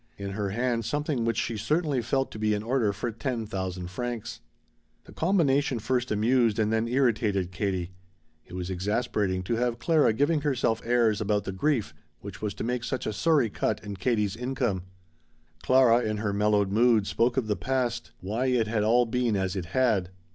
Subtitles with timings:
[0.17, 3.91] In her hand something which she certainly felt to be an order for ten thousand
[3.91, 4.41] francs.
[5.03, 7.91] The combination first amused and then irritated Katie.
[8.43, 12.63] It was exasperating to have Clara giving herself airs about the grief which was to
[12.63, 14.85] make such a sorry cut in Katie's income.
[15.61, 19.55] Clara, in her mellowed mood, spoke of the past, why it had all been as
[19.55, 20.09] it had.